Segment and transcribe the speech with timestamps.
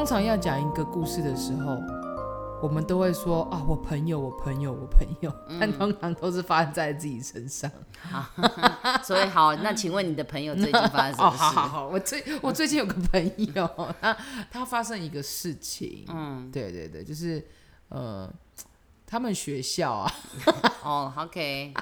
[0.00, 1.78] 通常要讲一个故事的时候，
[2.62, 7.70] 我们都会说啊，我朋友，我朋友，我朋友，嗯、但通常都是发生在自己身上。
[8.10, 8.24] 好，
[9.04, 11.36] 所以好，那请问你的朋友最近发生什么事？
[11.44, 13.68] 哦，好好好，我最我最近有个朋友，
[14.00, 14.16] 他
[14.50, 17.46] 他发生一个事情，嗯，对对对，就是
[17.90, 18.26] 呃，
[19.06, 20.10] 他们学校啊，
[20.82, 21.74] 哦，OK，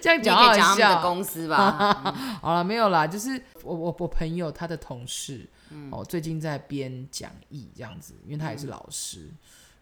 [0.00, 5.44] 这样讲好笑，的公司吧，嗯、好了，没有啦，就是我我我朋友他的同事，
[5.74, 9.26] 嗯、哦，最近在编讲义这样子，因为他也是老师。
[9.30, 9.36] 嗯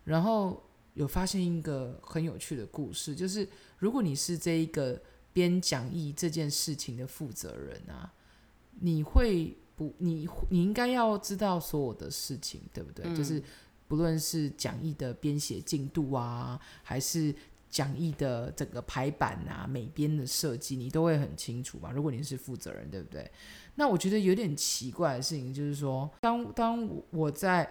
[0.05, 0.61] 然后
[0.95, 5.01] 有发现一个很有趣的故事，就是如果你是这一个
[5.33, 8.13] 编讲义这件事情的负责人啊，
[8.81, 13.05] 你会不你你应该要知道所有的事情，对不对？
[13.07, 13.41] 嗯、就是
[13.87, 17.33] 不论是讲义的编写进度啊，还是
[17.73, 21.91] 讲义的整个排版啊、每边的设计，你都会很清楚嘛。
[21.91, 23.29] 如果你是负责人，对不对？
[23.77, 27.65] 那我觉得有点奇怪的事情就是说，当当我在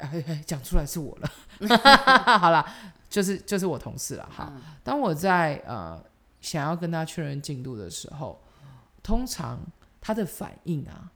[0.43, 1.29] 讲出来是我了，
[2.39, 2.65] 好了，
[3.07, 4.51] 就是就是我同事了哈。
[4.83, 6.03] 当我在呃
[6.41, 8.41] 想要跟他确认进度的时候，
[9.03, 9.59] 通常
[10.01, 11.11] 他的反应啊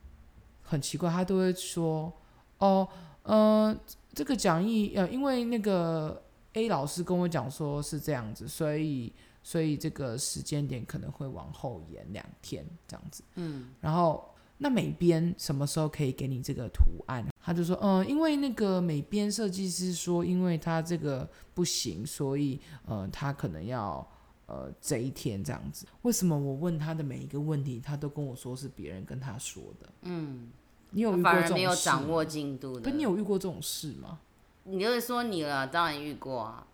[0.62, 2.14] 很奇怪，他都会说
[2.60, 2.88] 哦，
[3.24, 3.76] 呃，
[4.14, 6.22] 这个讲义呃，因为那个
[6.56, 14.30] A 老师跟我讲说是这样子，所以所以这个时间点可能会往后延两天这样子，嗯，然后。
[14.58, 17.28] 那美编什么时候可以给你这个图案？
[17.42, 24.08] 他就说，嗯，因为那个美编设计师说，因为他这个不行，所以呃，他可能要
[24.46, 25.86] 呃这一天这样子。
[26.04, 29.90] 为什么我问他的每一个问题，他都跟我说是别人跟他说的？
[30.04, 30.48] 嗯，
[30.92, 31.54] 你有遇过这种事？
[31.56, 32.90] 没有掌握进度的。
[32.90, 34.22] 你有遇过这种事吗？
[34.66, 36.68] 你就是说你了，当然遇过啊。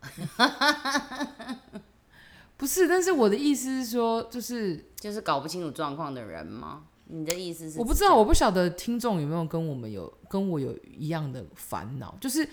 [2.56, 6.84] 不是，但是我的意思是说，就是就是搞不清楚状况的人吗？
[7.06, 7.78] 你的意思是？
[7.78, 12.48] 我不知道，我不晓得听众有没有跟我们有跟我有一样的烦恼，就是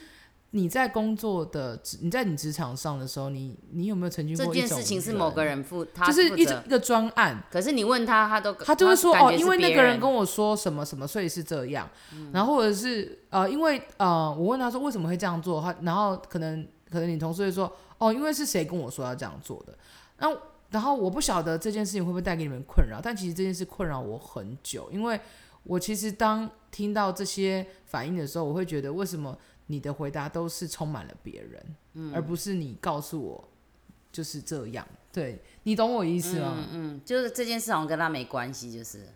[0.56, 5.62] 你在工作的，你在你职场上的时候，你你有没有曾经过这件事情是某个人？
[5.62, 19.78] 负，他就是一一个专案，可是你问他，他都他就会说哦，因为那个人跟我说什么什么，所以是这样，嗯、然后或者是呃，因为呃，我问他说为什么会这样做，他然后可能可能你同事会说哦，因为是谁跟我说要这样做的，
[20.18, 20.40] 然后。
[20.72, 25.18] 然后我不晓得这件事情会不会带给你们困扰，但其实这件事困扰我很久，因为
[25.64, 33.50] 我其实当听到这些反应的时候，我会觉得为什么你的回答都是充满了别人，嗯、而不是你告诉我
[34.12, 34.88] 就是这样。
[35.12, 36.56] 对，你懂我意思吗？
[36.58, 39.08] 嗯，嗯，就是这件事好像跟他没关系，就是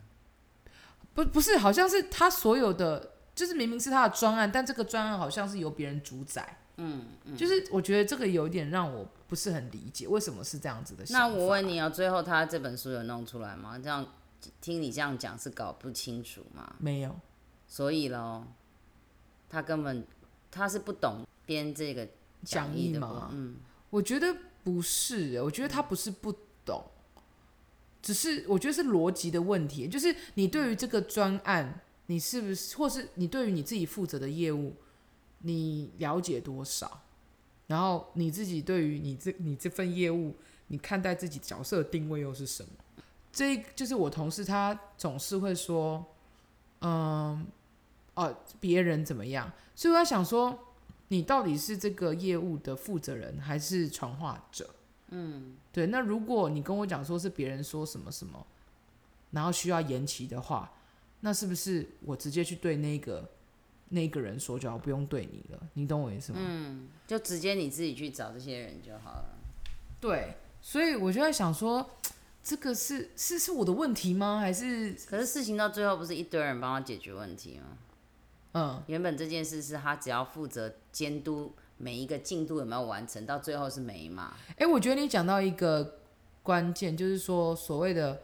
[1.14, 6.58] 不不是，好像是他所有的，就是明明是他的专案，但这个专案好像是由别人主宰。
[6.78, 11.04] 嗯，嗯，就是我觉得这个有点让我不是很理解，为什么是这样子的。
[11.10, 13.78] 那我问你啊，最后他这本书有弄出来吗？
[13.78, 14.08] 这样
[14.62, 16.74] 听你这样讲是搞不清楚吗？
[16.80, 17.14] 没有，
[17.68, 18.46] 所以喽，
[19.50, 20.08] 他根本
[20.52, 22.08] 他是不懂编这个
[22.44, 23.30] 讲义的吗？
[23.34, 23.58] 嗯，
[23.90, 26.34] 我觉得不是，我觉得他不是不
[26.66, 26.84] 懂，
[28.02, 34.76] 只是我觉得是逻辑的问题，就是你对于这个专案，你是不是，或是你对于你自己负责的业务。
[35.42, 37.02] 你了解多少？
[37.68, 40.36] 然后你自己对于你这你这份业务，
[40.68, 42.70] 你看待自己角色的定位又是什么？
[43.32, 46.06] 这就是我同事，他总是会说，
[46.82, 47.48] 嗯，
[48.22, 49.52] 哦，别人怎么样？
[49.76, 50.58] 所以我在想说，
[51.08, 54.70] 你到底是这个业务的负责人，还是传话者？
[55.10, 55.88] 嗯，对。
[55.88, 58.46] 那如果你跟我讲说是别人说什么什么，
[59.32, 60.72] 然后需要延期的话，
[61.22, 63.30] 那是不是我直接去对那个？
[63.92, 66.38] 那个人说就好，不用对你了，你懂我意思吗？
[66.40, 69.36] 嗯，就直接你自己去找这些人就好了。
[70.00, 71.90] 对，所以我就在想说，
[72.44, 74.38] 这个是是是我的问题吗？
[74.40, 74.94] 还是？
[75.08, 77.80] 可是事情到最后不是一堆人帮他解决问题吗？
[78.60, 84.36] 嗯，原本这件事是他只要负责监督每一个进度有没有完成，到最后是没嘛？
[84.50, 86.00] 哎、欸，我觉得你讲到一个
[86.44, 88.22] 关键，就是说所谓的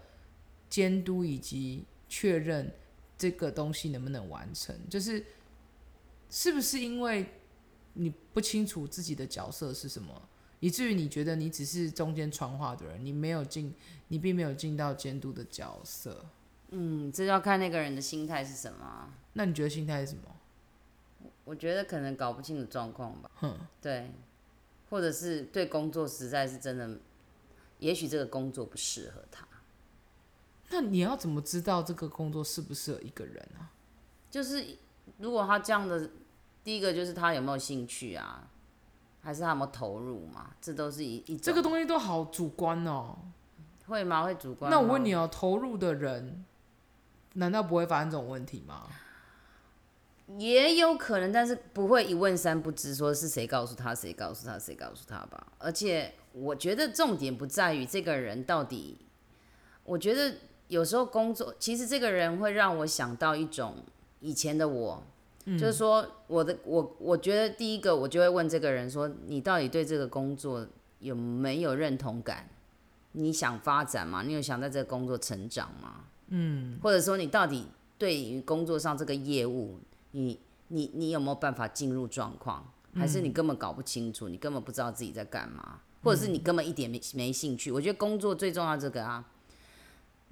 [0.69, 2.71] 监督以及确认
[3.17, 5.23] 这个东西能不能完成，就是。
[6.27, 7.25] 是不是因为
[7.93, 10.27] 你不清楚自己的角色是什么，
[10.59, 13.73] 以至于你觉得你只是中间传话的人，你没有进，
[14.09, 16.25] 你并没有进到监督的角色？
[16.69, 19.09] 嗯，这要看那个人的心态是什么。
[19.33, 21.29] 那你觉得心态是什么？
[21.43, 23.29] 我觉得可能搞不清楚状况吧。
[23.35, 24.11] 哼，对，
[24.89, 26.97] 或者是对工作实在是真的，
[27.79, 29.47] 也许这个工作不适合他。
[30.69, 33.71] 那你要怎么知道这个工作适不适合一个人啊？
[34.29, 34.77] 就是
[35.17, 36.09] 如果他这样的。
[36.63, 38.49] 第一个就是他有没有兴趣啊，
[39.21, 40.49] 还是他有没有投入嘛？
[40.59, 41.37] 这都是一一。
[41.37, 43.15] 这个东西都好主观哦。
[43.85, 44.23] 会吗？
[44.23, 44.71] 会主观？
[44.71, 46.43] 那我问你哦，投入的人
[47.35, 48.83] 难道不会发生这种问题吗？
[50.39, 55.45] 也有可能，但是不会一问三不知，说是谁告诉他，谁告诉他，谁告诉他吧。
[55.59, 58.97] 而且我觉得重点不在于这个人到底，
[59.83, 60.35] 我觉得
[60.67, 63.75] 有时候工作，其实这个人会让我想到一种
[64.19, 65.03] 以前的我，
[65.45, 70.67] 嗯、就是说我的我，我觉得第一个我就会问这个人说，你到底对这个工作
[70.99, 72.49] 有没有认同感？
[73.11, 74.23] 你想发展吗？
[74.23, 76.05] 你有想在这个工作成长吗？
[76.27, 77.67] 嗯，或者说你到底
[77.97, 79.79] 对于工作上这个业务？
[80.11, 80.39] 你
[80.69, 82.71] 你你有没有办法进入状况？
[82.95, 84.29] 还是你根本搞不清楚？
[84.29, 85.81] 你根本不知道自己在干嘛？
[86.01, 87.71] 或者是你根本一点没没兴趣？
[87.71, 89.25] 我觉得工作最重要这个啊。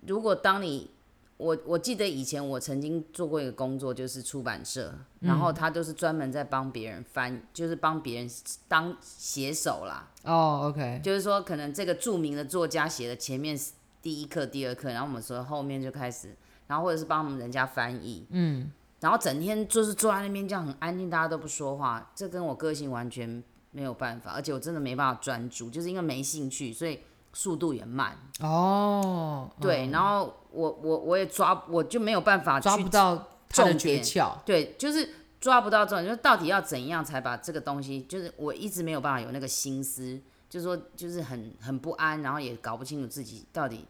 [0.07, 0.90] 如果当你
[1.38, 8.30] 我我记得以前我曾经做过一个工作，就是出版社，然后他都是专门在帮别人翻，就是帮别人
[8.68, 10.10] 当写手啦。
[10.24, 13.60] 哦，OK，就是说可能这个著名的作家写的前面
[14.04, 16.36] 第一课、第二课，然后我们说后面就开始，
[16.68, 18.72] 然后或者是帮我们人家翻译，嗯。
[19.00, 27.02] 然后整天就是坐在那边，这样很安静，大家都不说话，这跟我个性完全没有办法，而且我真的没办法专注，就是因为没兴趣，所以
[27.34, 28.18] 速度也慢。
[28.40, 34.38] 哦，对，然后我我我也抓，我就没有办法抓不到他的诀窍。
[34.46, 35.10] 对，就是
[35.42, 40.18] 抓不到重点，就是到底要怎样才把这个东西，就是我一直没有办法有那个心思，
[40.54, 43.86] 就是说就是很很不安，然后也搞不清楚自己到底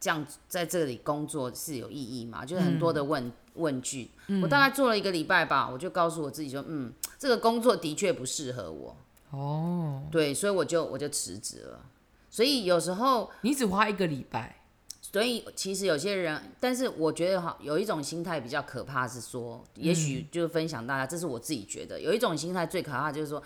[0.00, 2.44] 这样在这里工作是有意义吗？
[2.44, 3.26] 就是很多的问。
[3.26, 4.10] 嗯问句，
[4.42, 8.94] 我大概做了一个礼拜吧，我就告诉我自己说，嗯，这个工作的确不适合我。
[9.30, 11.80] 哦，对，所以我就我就辞职了。
[12.28, 14.60] 所以有时候你只花一个礼拜，
[15.00, 23.42] 所以其实有些人，但是我觉得哈，有一种心态比较可怕，是说，也许就是分享大家，这是我自己觉得，有一种心态最可怕，就是说，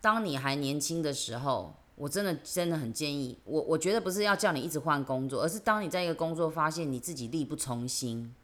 [0.00, 8.34] 当你还年轻的时候，我真的真的很建议我，我觉得不是要叫你一直换工作，而是当你在一个工作发现你自己力不从心。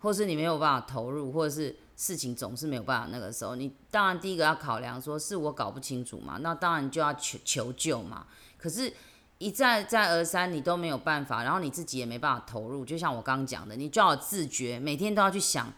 [0.00, 8.26] 或是你没有办法投入，或者是事情总是没有办法，那个时候你当然第一个要考量，说是我搞不清楚嘛，那当然就要求求救嘛。
[8.58, 8.92] 可是，
[9.38, 12.84] 一再再而三，你都没有办法，然后你自己也没办法投入。
[12.84, 15.72] 就像我刚刚讲的，你就要自觉，每天都要去想，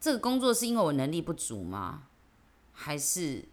[0.00, 2.04] 这个工作是因为我能力不足吗？
[2.72, 3.44] 还是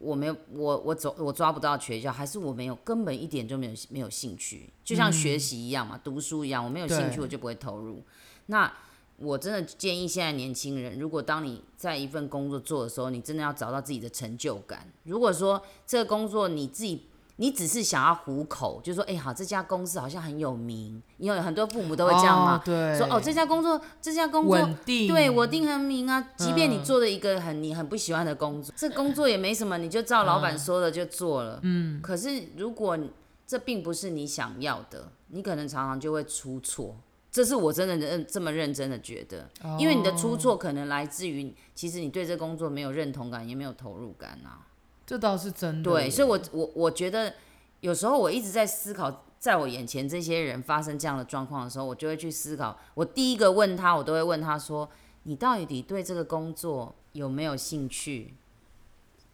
[0.00, 2.10] 我没有我我走我抓不到学校？
[2.10, 4.70] 还是我没有根本一点就没有没有兴趣？
[4.82, 8.02] 就像学习一样嘛，嗯、读书一样，我没有兴趣，我就不会投入。
[8.46, 8.72] 那
[9.18, 14.90] 我真的建议现在年轻人，如果当你在一份工作做的时候，你真的要找到自己的成就感。
[15.04, 17.02] 如果说这个工作你自己，
[17.40, 26.20] 你只是想要糊口，就说，哎，好，这家公司好像很有名，因为很多父母都会这样嘛，哦、对，说哦，这家工作，这家工作稳定，对，我定很名啊。
[26.36, 31.58] 即便你做了一个很你很不喜欢的工作，嗯、这工作也没什么，你就照老板说的就做了。
[31.62, 32.28] 嗯，可是
[32.58, 32.98] 如果
[33.46, 36.94] 这并不是你想要的，你可能常常就会出错。
[37.32, 39.48] 这是我真的认这么认真的觉得，
[39.78, 44.66] 因为你的出错可能来自于，其实你对这工作没有认同感，也没有投入感啊。
[45.10, 45.90] 这倒是真的。
[45.90, 47.34] 对，所以我我我觉得
[47.80, 52.78] 有时候我一直在思考，在我眼前这些人发生这样的状况的时候，我就会去思考。
[52.94, 54.88] 我第一个问他，我都会问他说
[55.24, 58.34] ：“你到底对这个工作有没有兴趣？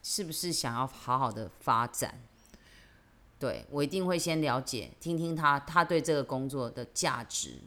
[0.02, 2.22] 是不是想要好好的发展？”
[3.38, 7.58] 对，我一定会先了解，听听他他对这个工作的价值。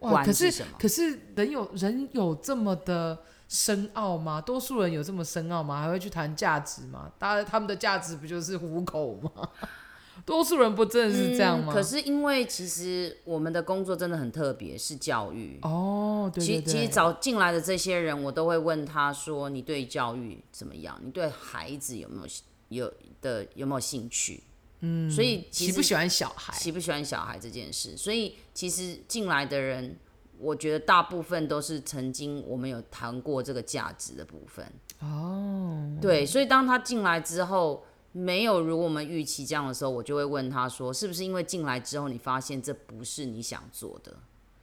[0.00, 4.40] 哇，可是可是人有人有这么的深奥吗？
[4.40, 5.80] 多数人有这么深奥吗？
[5.82, 7.10] 还会去谈价值吗？
[7.18, 9.30] 大家他们的价值不就是糊口吗？
[10.24, 11.72] 多数人不真的是这样吗？
[11.72, 16.28] 嗯，可是因为其实我们的工作真的很特别，是教育哦。
[16.34, 16.62] 对对对。
[16.62, 20.98] 其实其实早进来的这些人，我都会问他说：“你对教育怎么样？
[21.04, 22.26] 你对孩子有没有
[22.70, 24.42] 有的有没有兴趣？”
[24.80, 26.52] 嗯，所以喜不喜欢小孩？
[26.58, 29.96] 喜不喜欢小孩这件事，所以其实进来的人，
[30.38, 34.64] 我觉得大部分都是曾经我们有谈过这个价值的部分。
[35.00, 44.14] 哦，对，所以当他进来之后，没有如我们预期这样的时候，我就会问他说，是不是因为进来之后你发现这不是你想做的？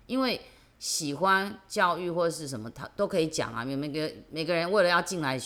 [0.07, 0.41] 因为
[0.79, 3.63] 喜欢教育或者是什么，他都可以讲啊。
[3.63, 5.39] 每每个每个人为了要进来。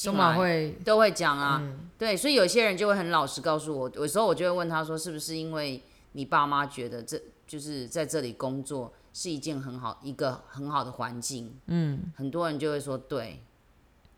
[0.00, 5.82] 都会都会讲啊，嗯、对，所以有些人就会很老实告诉我，有时候我就会问他说，是不是因为
[6.12, 13.42] 你爸妈觉得这就是在这里工作是一件很好一个很好的环境，嗯，很多人就会说对，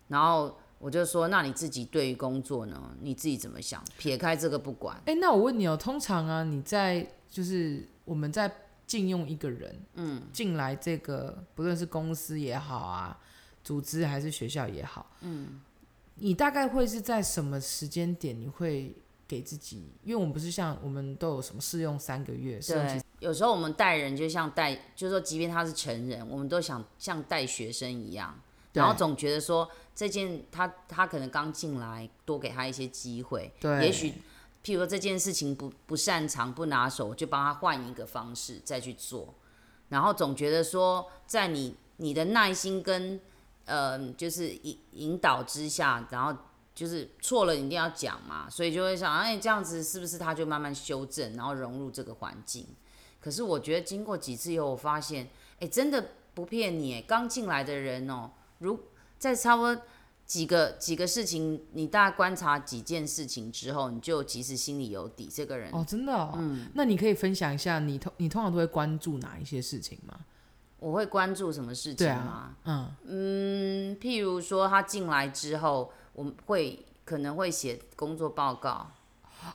[0.09, 3.83] 然后我就说，那你自己对于工作呢，你自己怎么想？
[3.97, 8.53] 撇开这个不管，哎、欸，那我问你哦，通常啊，你在就是我们在
[8.87, 13.19] 禁用一个人，嗯，进来这个不论是公司也好啊，
[13.65, 15.61] 组织还是学校也好，嗯。
[16.23, 18.39] 你大概会是在什么时间点？
[18.39, 18.95] 你会
[19.31, 28.37] 给自己，因为我们不是像我们都有什么试用三个月，对，有时候我们带人就像带，就是说，即便他是成人，我们都想像带学生一样。
[28.73, 34.11] 然后总觉得说这件他他可能刚进来，多给他一些机会，对，也许
[34.65, 39.33] 譬如说这件事情不不擅长不拿手，我就帮他换一个方式再去做，
[39.91, 43.21] 然后总觉得说在你你的耐心跟
[43.65, 46.37] 呃就是引引导之下，然后
[46.75, 52.67] 就是错了一定要讲嘛，所以就会想哎这样子是不是他就慢慢修正，然后融入这个环境？
[53.21, 58.31] 可是我觉得经过几次以后，我发现哎真的不骗你，刚进来的人哦。
[58.59, 58.79] 如
[59.19, 59.83] 在差不多
[60.25, 65.29] 几个几个事情，你大概观察几件事情之后，你就其实心里有底。
[65.31, 70.19] 这个人哦，真的哦，嗯，那你可以分享一下你，你通你通常都会关注哪一些事情吗？
[70.79, 72.55] 我会关注什么事情吗？
[72.63, 78.87] 啊、嗯嗯，譬如说他进来之后，我们会可能会写工作报告。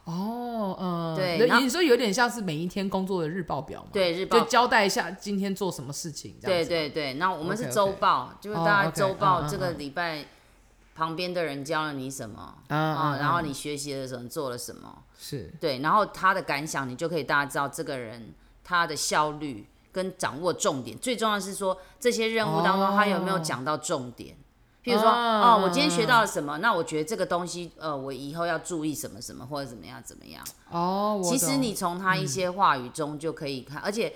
[0.05, 3.89] 哦，嗯，对，你说有点像是每一天工作的日报表嘛？
[3.93, 6.35] 对，日报就交代一下今天做什么事情。
[6.41, 8.41] 对对对，那我们是周报，okay, okay.
[8.41, 10.25] 就是大家周报这个礼拜
[10.95, 15.03] 旁边的人教了你什么啊，然后你学习的时候你做了什么？
[15.19, 24.35] 是对，然后他的感想你就可以大家知道这个人他的效率跟掌握重点，最重要的是说这些任务当中他有没有讲到重点。
[24.85, 26.59] 譬如说，哦，我今天学到了什么？
[26.59, 30.45] 那我觉得这个东西，呃，我以后要注意什么什么，或者怎么样怎么样。
[30.69, 34.13] 哦，其实你从他一些话语中就可以看，嗯、而且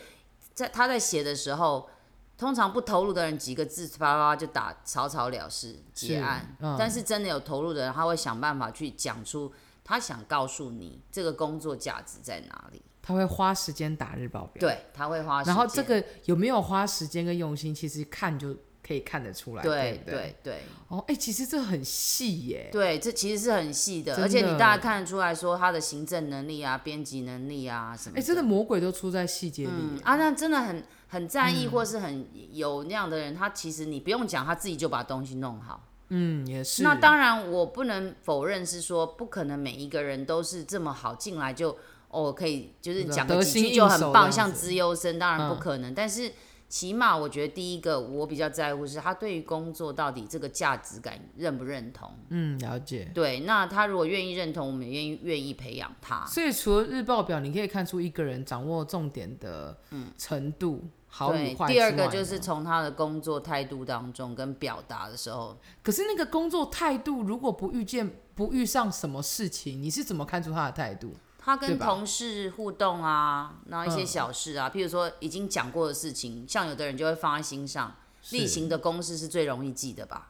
[0.54, 1.90] 在他在写的时候，
[2.38, 9.52] 通常不投入的人几个字啪啪啪就打草草了事结案，嗯、但是真的有投入的人，他会想办法去讲出
[9.84, 12.80] 他想告诉你这个工作价值在哪里。
[13.02, 15.56] 他会花时间打日报表，对，他会花时间。
[15.56, 18.56] 然后这个有没有花时间跟用心，其实看就。
[18.90, 20.64] 可以看得出来，对对对对。
[20.88, 22.70] 哦，哎、欸，其实这很细耶。
[22.72, 28.18] 对，这其实是很细的，的，而且你大概看得出来说他的行政能力啊、编辑能力啊什么。
[28.18, 30.16] 哎、欸，真的魔鬼都出在细节里、嗯、啊！
[30.16, 35.84] 那真的很很在意，或是很有那样的人，嗯、他其实你不用讲，他自己就把东西弄好。
[36.08, 36.82] 嗯，也是。
[36.82, 41.78] 那当然，我不能否认是说，不可能每一个人都是这么好进来就
[42.08, 46.32] 哦可以就是讲个几句就很棒，像资优生，当然不可能，嗯、但是。
[46.70, 52.10] 起码我觉得第一个我比较在乎是他对于工作到底这个价值感认不认同。
[52.30, 53.12] 嗯，了解。
[53.12, 56.24] 对，那他如果愿意认同，我们也愿意愿意培养他。
[56.28, 59.76] 所以除了日报表，你可以看出一个人掌握重点的
[60.16, 61.68] 程度、嗯、好与坏。
[61.68, 65.58] 第二个就是从他的工作态度当中跟表达的时候。
[65.82, 71.16] 可是那个工作态度，如果不遇见不遇上什么事情，你是怎么看出他的态度？
[71.42, 77.96] 他跟同事互动啊，然后一些小事啊，譬如说已经讲过的事情，像有的人就会放在心上。
[78.32, 80.28] 例行的公事是最容易记的吧？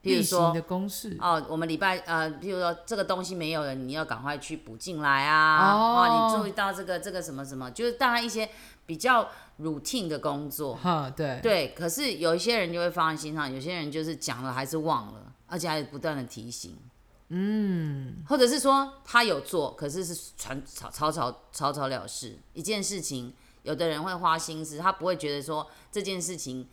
[0.00, 5.74] 譬如说，例行的公事哦，我们礼拜呃，譬如说这个东西没有了，你要赶快去补进来啊。
[5.74, 8.48] 哦，你注意到这个这个什么什么，就是大概一些
[8.86, 9.28] 比较
[9.60, 10.76] routine 的工作。
[10.76, 11.74] 哈，对对。
[11.76, 16.78] 可是有一些人就会放在心上，有些人就是讲了还是忘了，而且还不断的提醒。
[17.28, 23.32] 嗯，或者是说他有做，可是是传草草草草草了事一件事情。
[23.62, 26.68] 有的人会花心思，他不会觉得说这件事情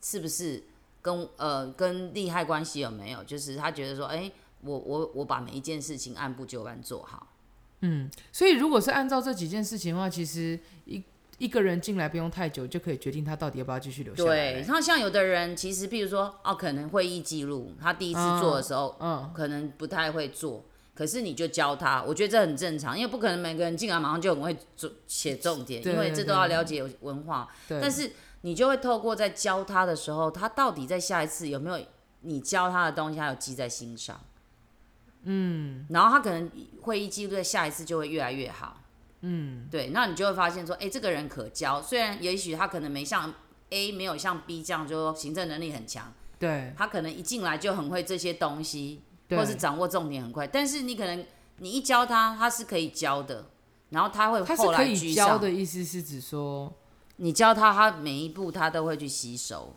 [0.00, 0.62] 是不是
[1.02, 7.26] 跟呃跟利害关系有没有，就是他觉得说，哎、我我我把每一件事情按部就班做好。
[7.80, 11.02] 嗯，所以如果是按照这几件事情的话，其实一。
[11.38, 14.28] 一个人进来不用太久，就可以决定他到底要不要继续留下来。
[14.28, 20.64] 对，然后像有的人，其实比如说哦，可能会议记录，他第一次做的时候，嗯、哦，可能不太会做，
[20.94, 27.46] 可是你就教他，我觉得这很正常，因为不可能每个人进来马上就很会做写重点，因为这都要了解文化。
[27.68, 27.78] 对。
[27.82, 31.84] 但是你就会透过在教他的时候，他到底在下一次有没有
[32.22, 34.18] 你教他的东西，他有记在心上。
[35.24, 35.84] 嗯。
[35.90, 36.50] 然后他可能
[36.80, 38.80] 会议记录在下一次就会越来越好。
[39.22, 43.32] 嗯，对，那你就会发现说，哎、欸，这个人可教，虽然也许他可能没像
[43.70, 51.26] A 没有像 B 这样，就说行政能力很强，对，他可能一进来就很会这些东西，或是掌握重点很快，但是你可能
[51.58, 53.46] 你一教他，他是可以教的，
[53.90, 55.28] 然后他会后来居上。
[55.28, 56.72] 教的意思是指说，
[57.16, 59.74] 你教他，他每一步他都会去吸收，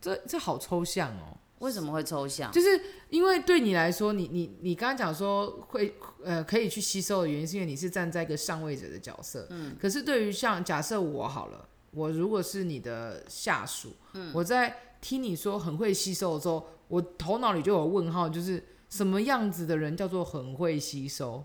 [0.00, 1.36] 这这好抽象哦。
[1.64, 2.52] 为什么会抽象？
[2.52, 2.78] 就是
[3.08, 9.46] 因为对你来说，你你你刚刚讲说会呃可以去吸收的原因，是因为你是站在一个上位者的角色。
[9.48, 9.74] 嗯。
[9.80, 21.42] 可是对于像假设我好了，我如果是你的下属，嗯，我在听你说很会吸收的时候，我头脑里就有问号，就是什么样子的人叫做很会吸收？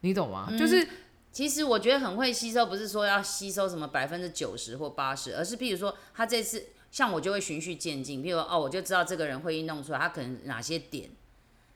[0.00, 0.48] 你懂吗？
[0.50, 0.84] 嗯，就是
[1.30, 6.66] 其实我觉得很会吸收，不是说要吸收什么百分之九十或八十，而是譬如说他这次。
[6.92, 11.10] 像我就会循序渐进，比如说哦，我就知道这个人会议弄出来，他可能哪些点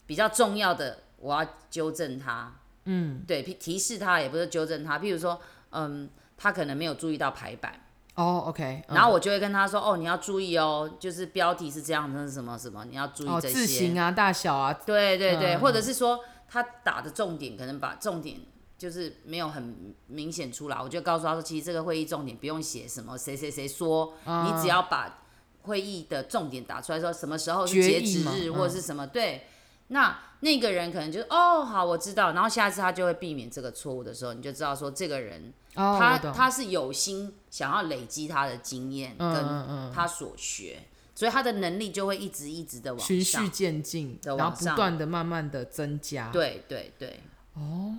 [0.07, 2.55] 比较重要的，我要纠正他。
[2.85, 4.99] 嗯，对，提提示他也不是纠正他。
[4.99, 7.81] 譬如说，嗯，他可能没有注意到排版。
[8.15, 13.55] 哦，OK，然后我就会跟他说，哦，你要注意哦，就是标题是这样，的什么什么，你要注意这些。
[13.55, 14.73] 字型啊，大小啊。
[14.73, 18.39] 对对对，或者是说他打的重点，可能把重点
[18.79, 25.25] 就是没有很明显出来，我就告诉他说，其实这个会议重点不用写什么谁谁谁说，你只要把
[25.63, 29.47] 会议的重点打出来，说什么时候是截止日或者是什么，对。
[29.89, 40.83] 那那个人可能就哦好，我知道，然后下次他就会避免这个错误的时候，你就知道说这个人、哦、他他是有心想要累积他的经验跟他所学，
[41.15, 46.31] 所以他的能力就会一直一直的往上，循序渐进，的然后不断的慢慢的增加。
[46.33, 47.21] 对对对。
[47.55, 47.95] 哦，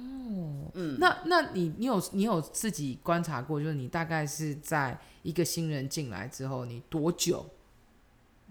[0.74, 7.50] 嗯，那那你你有你有自己观察过，就是你大概是在一个新人进来之后，你多久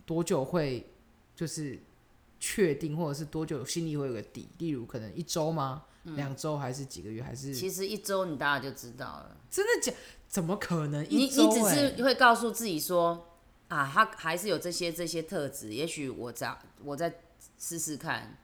[0.04, 0.88] 多久会
[1.34, 1.78] 就是。
[2.38, 5.84] 确定或者是多久心里会有个底，例如可能一周吗？
[6.02, 7.22] 两、嗯、周还是几个月？
[7.22, 9.38] 还是其实一周你大概就知道了。
[9.50, 9.90] 真的假？
[10.28, 11.16] 怎么可能一？
[11.16, 13.26] 你你只是会告诉自己说
[13.68, 16.54] 啊，他还是有这些这些特质，也许我再
[16.84, 17.20] 我再
[17.58, 18.36] 试试看。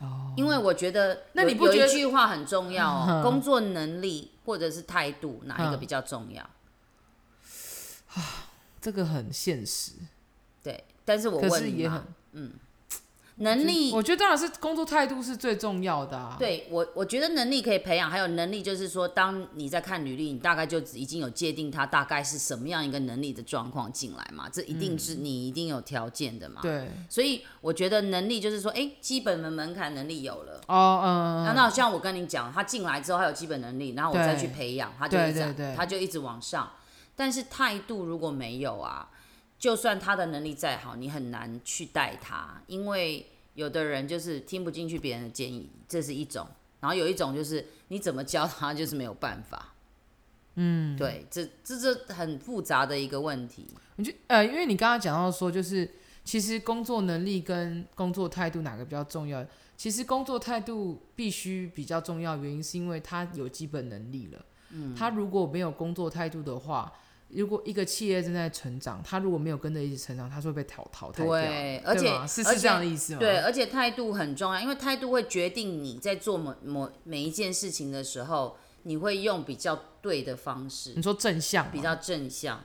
[0.00, 0.34] 哦。
[0.36, 3.06] 因为我觉得，那你不觉得有一句话很重要哦？
[3.08, 6.42] 嗯、工作能力或者是态度，哪一个比较重要？
[8.14, 9.92] 啊，这个很现实。
[10.62, 12.52] 对，但是我问你嘛，嗯。
[13.40, 16.36] 能力，我觉得当然是工作态度是最重要的啊。
[16.38, 26.60] 对我，我觉得能力可以培养，还有能力就是说，当你在看履历，你大概就已经有界定他大概是什么样一个能力的状况进来嘛，这一定是你一定有条件的嘛。
[26.62, 30.60] 对、嗯，所以我觉得能力就是说，哎，基本的门槛能力有了。
[30.66, 31.44] 哦，嗯。
[31.46, 36.70] 那那像我跟你讲，他进来之后他有基本能力，然后我再去培养，他就一直他就一直往上。
[37.16, 39.08] 但是态度如果没有啊，
[39.60, 43.24] 就算他的能力再好，你很难去带他，因为。
[43.54, 46.46] 有的人就是听不进去别人的建议，这是一种；
[46.78, 49.74] 然后有一种就是你怎么教他 就是没有办法。
[50.54, 53.66] 嗯，对，这这这很复杂的一个问题。
[53.96, 55.86] 你就呃，因为你刚刚讲到说，就是
[56.24, 59.44] 其实工作能力跟工作态度哪个比较重要？
[59.76, 64.44] 其实工作态度必须比较重要，原因是因为他有基本能力了。
[64.70, 66.90] 嗯，他如果没有工作态度的话。
[67.32, 71.32] 如果一个企业正在成长，他如果没有跟着一起成长，他是会被淘淘汰掉。
[71.32, 73.18] 对，而且是是这样的意思吗？
[73.20, 80.92] 对，而且态度很重要，因为态度会决定你在做某某每一件事情的时候，你会用比较对的方式。
[80.96, 82.62] 你说正向，比较正向。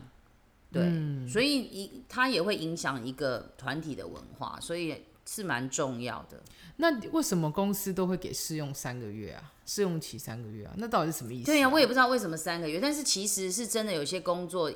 [0.72, 6.42] 对，嗯、所以一它也会影响一个团体的文化，所以是蛮重要的。
[6.78, 9.54] 那为什么公司都会给试用三个月啊？
[9.66, 10.74] 试用期三个月啊？
[10.78, 11.46] 那到底是什么意思啊？
[11.46, 14.72] 对呀，我也不知道为什么三个月，但是其实是真的有些工作，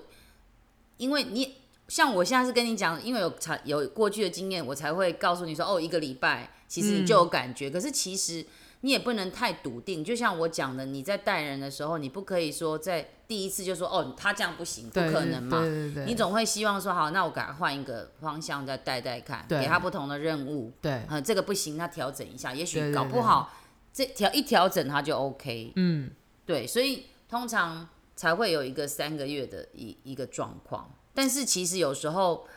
[0.98, 1.58] 因为你
[1.88, 7.70] 像我现在是跟你讲，因为有才有过去的经验，我才会告诉你说，哦，一个礼拜其实你就有感觉。
[7.70, 7.72] 嗯。
[7.74, 8.46] 可是其实
[8.82, 15.60] 你也不能太笃定，就像我讲的，你在带人的时候，你不可以说在第一次就说，哦，他这样不行，不可能嘛。
[15.60, 16.06] 对对对对。
[16.06, 20.72] 你总会希望说，好，那我给他换一个方向再带带看，给他不同的任务。
[20.82, 23.54] 对，嗯，这个不行，那调整一下，也许搞不好。
[23.92, 26.10] 这调一调整他就 OK，嗯，
[26.46, 30.90] 对，所以通常才会有一个三个月的一一个状况。
[31.14, 32.48] 但是其实有时候，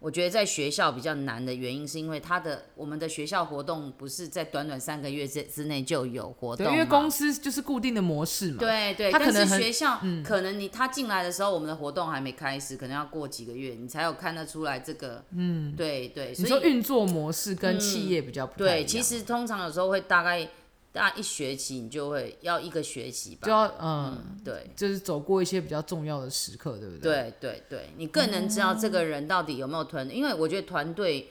[0.00, 8.56] 我觉得在学校比较难的原因，是因为他的我们的学校活动不是在短短三个月之之内就有活动，因为公司就是固定的模式嘛。
[8.58, 15.22] 对对，他可能但是学校、嗯、可能你他进来的时候，我们的活动还没开始，可能要过几个月，你才有看得出来这个。
[15.36, 20.48] 嗯，对对，所以说运作模式跟企业比较不太一样、嗯、对，其实通常有时候会大概。
[20.92, 27.00] 大一学期你就会要一个学期吧，就要嗯，嗯对，就是走过一些比较重要的时刻，对不对？
[27.00, 31.28] 对对对，你更能知道这个人到底有没有团队，嗯，因为我觉得团队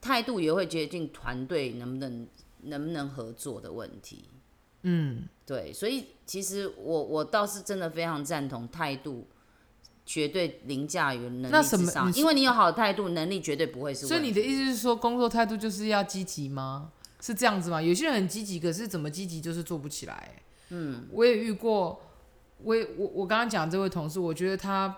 [0.00, 2.26] 态度也会决定团队能不能
[2.62, 4.24] 能不能合作的问题。
[4.82, 9.26] 嗯，对，所以其实我我倒是真的非常赞同态度
[10.06, 14.06] 绝对凌驾于能力之上，那什么，因为你有好的态度，能力绝对不会是。
[14.06, 16.90] 所以你的意思是说，工作态度就是要积极吗？
[17.22, 17.80] 是这样子吗？
[17.80, 20.30] 有些人很积极，可是怎么积极就是做不起来。
[20.68, 22.02] 嗯，我也遇过，
[22.58, 24.94] 我也我我刚刚讲这位同事，我觉得他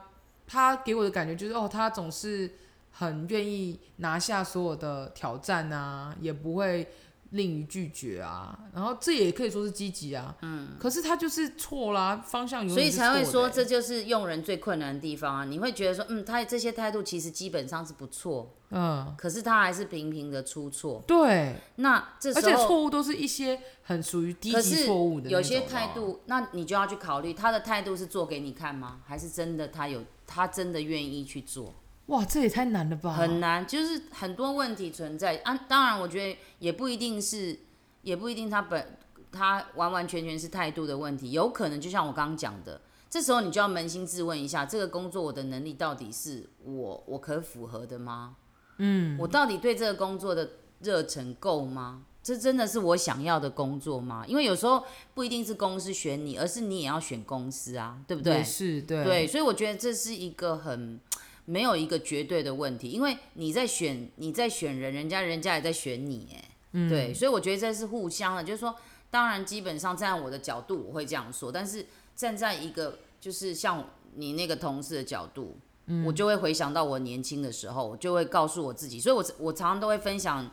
[0.46, 2.50] 他给我的感觉就是哦，他总是
[2.90, 6.88] 很愿意拿下所有的挑战啊，也不会。
[7.34, 15.44] 吝于拒绝啊，然后这也可以说是积极啊，嗯，可是他就是错啦，方向所以才会说这就是用人最困难的地方啊。
[15.44, 29.00] 你会觉得说，嗯，他这些态度其实基本上是不错，嗯，可是他还是频频的出错，对，那这时候而且错误都是一些很属于低级错误的，有些态度，那你就要去考虑他的态度是做给你看吗？
[29.04, 31.74] 还是真的他有他真的愿意去做？
[32.06, 33.14] 哇，这也太难了吧！
[33.14, 35.56] 很难，就是很多问题存在啊。
[35.66, 37.58] 当然，我觉得也不一定是，
[38.02, 38.98] 也不一定他本
[39.32, 48.36] 他完完全全是态度的问题，有可能就像我刚刚讲的，这时候你就要扪心自问一下，这个工作我的能力到底是我我可符合的吗？
[48.76, 52.02] 嗯，我到底对这个工作的热忱够吗？
[52.22, 54.24] 这真的是我想要的工作吗？
[54.26, 54.82] 因为有时候
[55.14, 58.42] 不一定是公司选你，而是你也要选公司啊，对不对？
[58.42, 59.04] 是，对。
[59.04, 60.98] 对，所以我觉得这是一个很
[61.44, 68.74] 没有一个绝对的问题，因为你在选你在选人，人家人家也在选你，哎，嗯，对，所以我觉得这是互相的，就是说，
[69.10, 80.50] 当然基本上站在我的角度我会这样说，但是站在一个就是像你那个同事的角度，嗯，我就会回想到我年轻的时候，我就会告诉我自己，所以我我常常都会分享。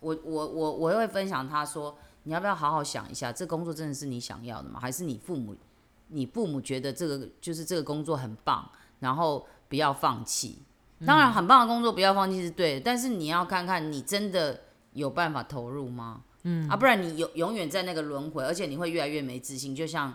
[0.00, 4.80] 我我我我会分享，他说你要不要好好想一下，这工作真的是你想要的吗？
[4.80, 5.54] 还是你父母，
[6.08, 10.58] 你父母觉得这个就是这个工作很棒，然后不要放弃。
[11.06, 14.60] 当然，很棒的工作不要放弃是对的，但是你要看看你真的
[14.92, 16.24] 有办法投入吗？
[16.42, 19.74] 嗯啊，不然你永永远在那个轮回，而且你会越来越没自信。
[19.74, 20.12] 就像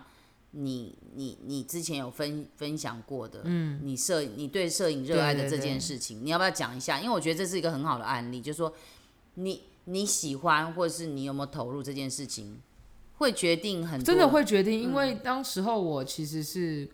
[0.52, 7.00] 你你你之前有分分享过的，嗯，你摄你对摄影热爱的这件事情，你要不要讲一下？
[7.00, 8.72] 因为我觉得这是一个很好的案例，就是说
[9.34, 9.62] 你。
[9.90, 12.60] 你喜欢，或者是你有没有投入这件事情，
[13.16, 14.04] 会决定很多。
[14.04, 16.84] 真的会决定，因为当时候我其实是、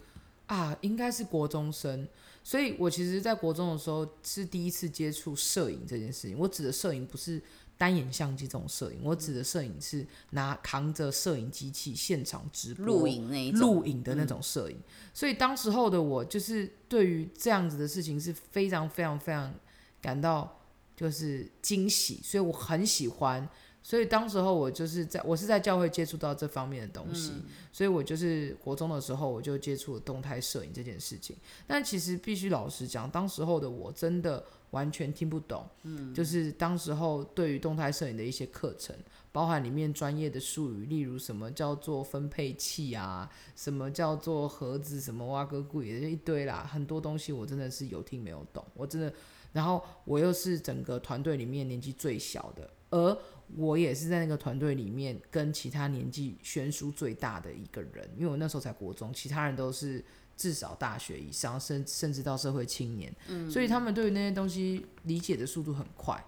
[0.46, 2.06] 嗯、啊，应该是国中生，
[2.44, 6.38] 所以我其实，在国中的时候是第一次接触摄影这件事情。
[6.38, 7.42] 我指的摄影不是
[7.76, 14.78] 单眼相机这种摄影，我指的摄影是拿扛着摄影机器现场直播录影那一录影的那种摄影。
[15.12, 19.52] 所以当时候的我，就是对于这样子的事情是非常非常非常
[20.00, 20.60] 感到。
[20.96, 23.48] 就是惊喜，所以我很喜欢。
[23.86, 31.36] 所以当时候我就是在我是在教会接触到这方面的东西，嗯、所以我就是国中的时候我就接触了动态摄影这件事情。
[31.66, 35.68] 但其实必须老实讲，当时候的我真的完全听不懂。
[35.82, 38.96] 嗯，就是当时候对于动态摄影的一些课程，
[39.30, 49.12] 包含里面专业的术语，例如什么叫做分配器啊，什么叫做盒子，什么挖个柜，一堆啦，很多东西我真的是有听没有懂，我真的。
[49.52, 53.16] 然后我又是整个团队里面年纪最小的，而
[53.56, 60.04] 我也是在那个团队里面跟其他年纪悬殊最大的一个人，因为我那时候才国中，其他人都是
[60.36, 66.24] 至少大学以上，甚甚至到社会青年，嗯，所以他们对于那些东西理解的速度很快。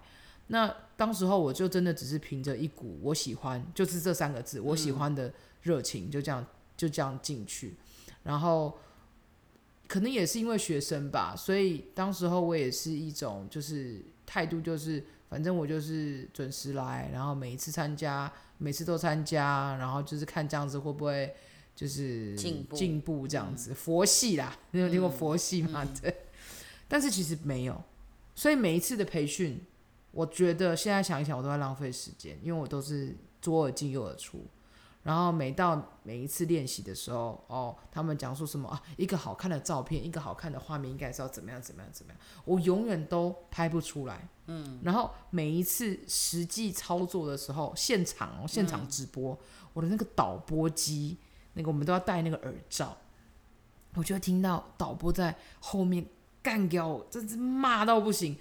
[0.47, 7.75] 那当时候我就真的只是凭着一股我喜欢，就是这三个字我喜欢的热情，就这样就这样进去，
[8.23, 8.77] 然后。
[9.89, 21.35] 可能也是因为学生吧，所以当时候我也是一种就是态度，就是反正我就是准时来，然后每一次参加，每次都参加，然后就是看这样子会不会
[21.75, 23.73] 就是进步进步这样子。
[23.73, 25.83] 佛系啦，你有听过佛系吗？
[25.83, 26.15] 嗯、对，
[26.87, 27.83] 但是其实没有，
[28.35, 29.61] 所以每一次的培训，
[30.11, 34.45] 我觉得现在想一想，我都在浪费时间，因为我都是左耳进右耳出。
[35.07, 38.83] 然后每到每一次练习的时候，哦，他们讲说什么啊？
[38.97, 42.21] 一个好看的照片，一个好看的画面，应该是要怎么样怎么样怎么样？
[42.43, 44.27] 我永远都拍不出来。
[44.47, 44.81] 嗯。
[44.83, 51.15] 然后每一次实际操作的时候，现场哦，现场直播，嗯、我的那个导播机，
[51.53, 52.97] 那个我们都要戴那个耳罩，
[53.93, 56.05] 我就会听到导播在后面
[56.43, 58.37] 干掉我，真是骂到不行。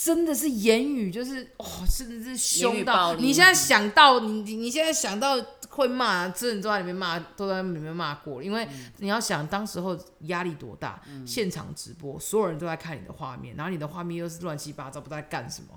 [0.00, 5.36] 真的是言语，就是哦，真的是凶到你现在想到你，你现在想到
[5.70, 8.40] 会骂，真的都在里面骂，都在里面骂过。
[8.40, 15.68] 因为你要想当时候压力多大，嗯、现场直播，所有人都在看你的画面，然后你的画面又是乱七八糟，不知道在干什么，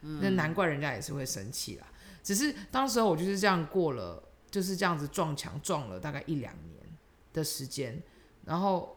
[0.00, 1.86] 嗯、那难怪人家也是会生气啦。
[2.20, 4.20] 只是当时候我就是这样过了，
[4.50, 6.76] 就是这样子撞墙撞了大概一两年
[7.32, 8.02] 的时间，
[8.44, 8.96] 然后。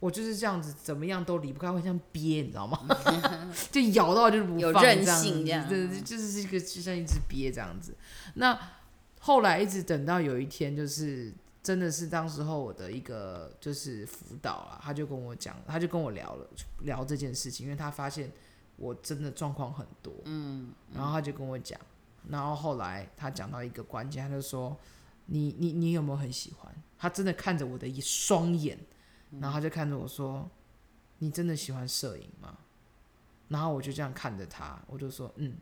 [0.00, 2.80] 我就是这样子，怎么样都离不开，会像鳖，你知道吗？
[3.70, 7.94] 就咬到就是不放，有韧性这样，对，就是一个就像一只鳖这样子。
[8.34, 8.58] 那
[9.20, 11.30] 后来一直等到有一天，就是
[11.62, 16.46] 真的是当时候我的一个就是辅导啊，他就跟我讲，他就跟我聊了
[16.84, 18.32] 聊这件事情，因为他发现
[18.76, 21.78] 我真的状况很多，嗯，然后他就跟我讲，
[22.30, 24.74] 然后后来他讲到一个关键，他就说
[25.26, 28.78] ：“你你你有没有很喜欢？”他真的看着我的一双眼。
[29.38, 30.50] 然后他就看着我说
[31.18, 32.58] ：“你真的喜欢摄影吗？”
[33.48, 35.56] 然后我就这样看着他，我就说：“嗯。”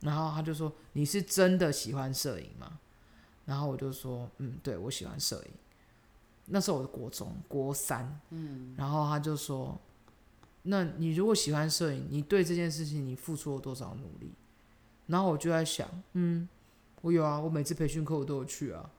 [0.00, 2.78] 然后他就说：“你是真的喜欢摄影吗？”
[3.46, 5.52] 然后我就说：“嗯，对，我喜欢摄影。”
[6.46, 8.74] 那时候我的国中国三，嗯。
[8.76, 9.80] 然后他就说
[10.62, 14.32] ：“那你如果喜欢摄影，你对这件事情你付出了多少努力？”
[15.06, 16.48] 然后我就在想：“嗯，
[17.00, 18.90] 我有啊，我每次培训课我都有去啊，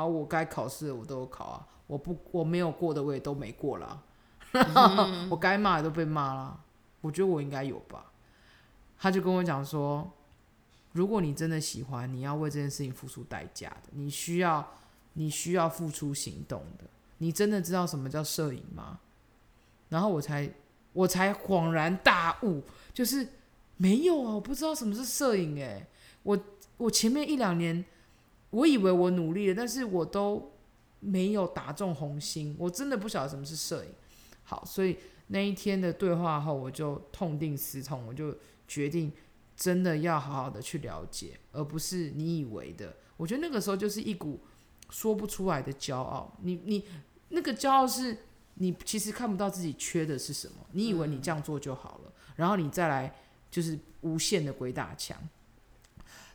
[0.00, 4.00] 啊，我该考试的我都有考啊。”我不，我没有过的我也都没过了，
[4.52, 6.60] 嗯、 我该骂的都被骂了，
[7.00, 8.12] 我觉得我应该有吧。
[8.96, 10.08] 他就跟我讲说，
[10.92, 14.64] 如果你真的喜欢，你要为这件事情付出代价的，你需要，
[15.14, 16.84] 你需要付出行动的。
[17.18, 19.00] 你真的知道什么叫摄影吗？
[19.88, 20.48] 然后我才
[20.92, 22.62] 我才恍然大悟，
[22.94, 23.26] 就是
[23.78, 25.84] 没有啊，我不知道什么是摄影诶，
[26.22, 26.38] 我
[26.76, 27.84] 我前面一两年，
[28.50, 30.52] 我以为我努力了，但是我都
[30.98, 33.90] 没有打中红心，我真的不晓得什么是摄影。
[34.42, 34.96] 好，所以
[35.28, 38.36] 那一天的对话后，我就痛定思痛，我就
[38.66, 39.12] 决定
[39.56, 42.96] 真的要好好的去了解，而不是你以为的。
[43.16, 44.40] 我觉得那个时候就是一股
[44.90, 46.84] 说不出来的骄傲，你你
[47.28, 48.16] 那个骄傲是
[48.54, 53.14] 你其实看不到自己缺的是什么，你以为你这样做就好了，然后你再来
[53.50, 55.16] 就是无限的鬼打墙。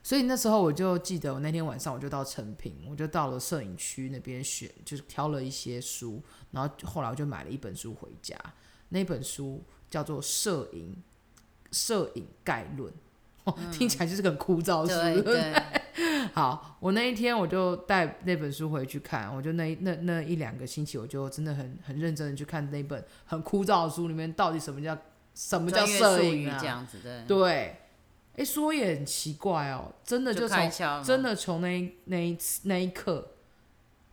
[0.06, 8.38] 所以那时候我就记得，我那天晚上我就到诚品，我就到了摄影区那边选，就是挑了一些书，然后后来我就买了一本书回家。
[8.89, 10.96] 那本书叫做《摄影
[11.72, 12.94] 摄影概论》，
[13.46, 14.86] 哦，听起来就是个很枯燥。
[14.86, 15.54] 对对。
[16.36, 24.96] 好，我那一天我就带那本书回去看，我就那那那一两个星期，我就真的很很认真的去看那本很枯燥的书里面到底什么叫
[25.34, 26.60] 什么叫摄影啊？
[26.62, 27.24] 这样子对。
[27.28, 27.76] 对。
[28.38, 30.71] 哎，说也很奇怪哦，真的就从
[31.02, 33.32] 真的从那那一次那一刻，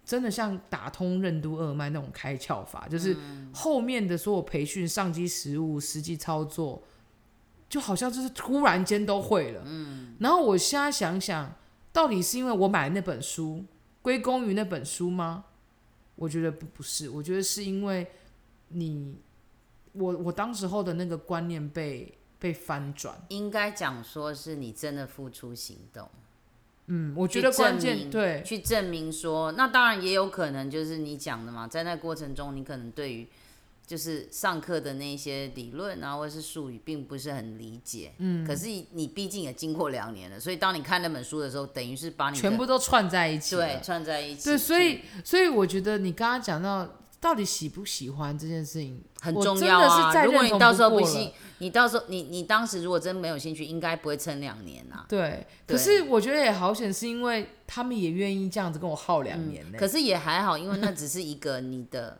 [0.05, 3.17] 真的像打通任督二脉那种开窍法，就是
[3.53, 6.83] 后面的所有培训、上机实务、实际操作，
[7.69, 9.63] 就好像就是突然间都会了。
[9.67, 11.53] 嗯，然后我现在想想，
[11.93, 13.65] 到底是因为我买的那本书
[14.03, 15.47] 归功于那本书吗？
[16.15, 18.07] 我觉得不不是，我觉得是因为
[18.69, 19.17] 你
[19.95, 22.17] 我我当时候的那个观念被。
[22.43, 26.11] 被翻转，应该讲说是你真的付出行动。
[26.87, 33.29] 嗯，我觉得关键对，去证明说，那当然也有可能就是你讲的嘛，在那过程中，你可能对于
[33.87, 38.13] 就是上课的那些理论啊，或者是术语，并不是很理解。
[38.19, 44.47] 嗯，可是你毕竟也经过两年了，所以当你看那本书的时候，等于是把你全部都串在一起，对，串在一起。
[44.47, 46.99] 对，所以所以我觉得你刚刚讲到。
[47.23, 50.25] 到底喜不喜欢这件事情很重要啊！
[50.25, 55.07] 如果你到时候不信，你到时候你你当时如果真没有兴趣，应该不会撑两年呐、啊。
[55.09, 59.79] 对，可是我觉得也好险，是因为他们也愿意这样子跟我耗两年、嗯。
[59.79, 62.19] 可是也还好，因为那只是一个你的。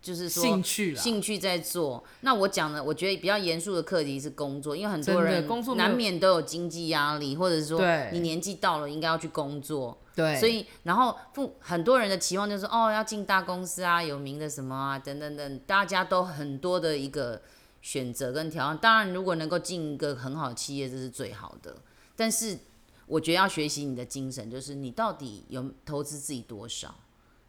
[0.00, 2.04] 就是说兴趣，兴趣在做。
[2.20, 7.80] 那我讲的，我觉得比较严肃的课题是工作，因为很多人难免都有经济压力，或者是说
[8.12, 9.96] 你年纪到了应该要去工作。
[10.14, 17.42] 对，所以然后父很多人的期望就是哦，要进大公司啊，有名的什么啊，等等等，大家都很多的一个
[17.82, 18.78] 选择跟条件。
[18.80, 21.76] 当然，如果能够进一个很好的企业，这是最好的。
[22.16, 22.58] 但是
[23.06, 26.94] 我觉得要学习你的精神，就是你到底有投资自己多少。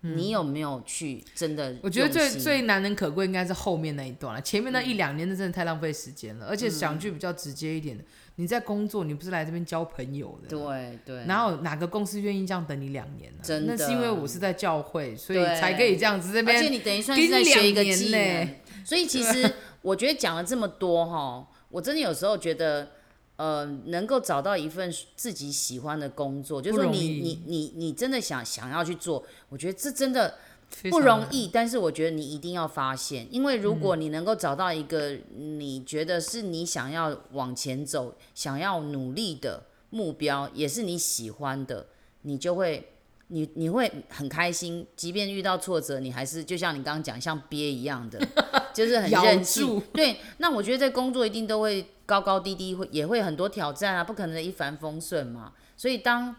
[0.02, 1.76] 你有没有去真的？
[1.82, 6.46] 我觉得最最难能可贵应该是后面那一段了，前面那一两年那真的太浪费时间了。
[6.46, 8.04] 而且想句比较直接一点的，
[8.36, 10.50] 你在工作，你不是来这边交朋友的。
[10.50, 11.24] 对对。
[11.26, 13.40] 哪有哪个公司愿意这样等你两年呢？
[13.42, 13.76] 真的。
[13.76, 16.58] 那是因为我是在教会，所以才可以这样子这边。
[16.58, 18.50] 而且你等于算是在学一个技能。
[18.84, 22.90] 所以其实 我觉得讲了这么多哈，我真的有时候觉得。
[23.38, 30.36] 呃，能够找到一份自己喜欢的工作，就是说你你你你真的想想要去做，我觉得这真的
[30.90, 31.50] 不容易。
[31.52, 41.88] 但是我觉得你一定要发现，因为如果你能够找到一个你觉得是你想要往前走、想要努力的目标，也是你喜欢的，
[42.22, 42.90] 你就会
[43.28, 44.86] 你你会很开心。
[44.96, 48.20] 即便遇到挫折，你还是就像你刚刚讲，像鳖一样的，
[48.74, 49.82] 就是很韧性。
[49.94, 51.88] 对，那我觉得在工作一定都会。
[52.08, 55.52] 高高低低会也会很多挑战啊，不可能一帆风顺嘛。
[55.76, 56.36] 所以当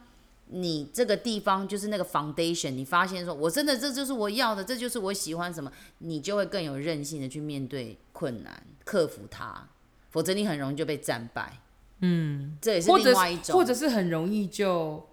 [0.48, 9.68] 你这个地方就是那个 foundation，你发现说我真的这就是我要的，这就是我喜欢什么，你就会更有韧性的去面对困难，克服它。
[10.11, 11.61] 否则你很容易就被战败。
[12.00, 15.06] 嗯，这也是另外一种，或者是很容易就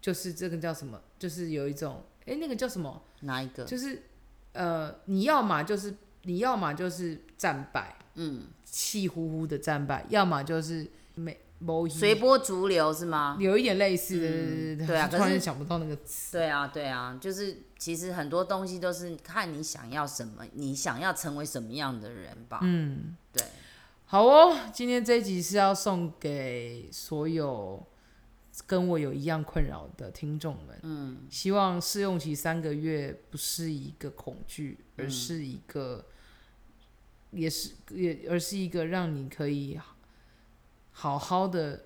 [0.00, 3.02] 就是这个叫什么，就是有一种哎、欸，那个叫什么？
[3.20, 3.64] 哪一个？
[3.64, 4.02] 就是
[4.52, 7.96] 呃，你要嘛就是你要嘛就是战败。
[8.14, 8.44] 嗯。
[8.68, 11.34] 气呼呼的战败，要么就是没
[11.88, 13.36] 随波逐流是吗？
[13.40, 14.28] 有一点类似的，
[14.84, 16.36] 嗯、对啊，突然想不到那个词。
[16.36, 22.60] 对啊，对啊，就是其实很多东西都是看你想要什么，你想要成为什么样的人吧。
[22.62, 23.42] 嗯，对。
[24.04, 27.84] 好哦，今天这一集是要送给所有
[28.66, 30.78] 跟我有一样困扰的听众们。
[30.82, 36.04] 嗯，希望试用期三个月不是一个恐惧，而是一个。
[37.32, 39.78] 也是也，而是一个让你可以
[40.98, 41.78] 好好的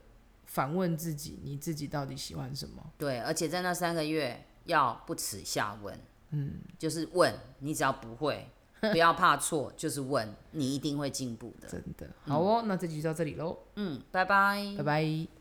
[0.45, 2.81] 反问自己，你自己到底喜欢什么？
[2.97, 5.99] 对，而且在那三个月要不耻下问，
[6.31, 8.49] 嗯，就是问你，只要不会，
[8.93, 11.69] 不要怕错，就是问你，一定会进步的。
[11.69, 13.59] 真的，好哦，嗯、那这集就到这里喽。
[13.75, 15.40] 嗯，拜拜，拜拜。